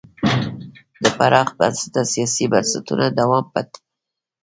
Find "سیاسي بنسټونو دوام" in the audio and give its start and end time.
2.13-3.45